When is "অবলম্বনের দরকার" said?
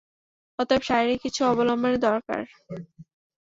1.45-2.41